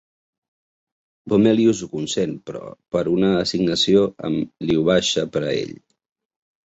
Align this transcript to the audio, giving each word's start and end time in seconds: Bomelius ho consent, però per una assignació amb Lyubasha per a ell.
Bomelius 1.33 1.81
ho 1.85 1.89
consent, 1.91 2.33
però 2.49 2.63
per 2.97 3.03
una 3.17 3.31
assignació 3.43 4.03
amb 4.31 4.69
Lyubasha 4.71 5.27
per 5.37 5.45
a 5.51 5.57
ell. 5.61 5.77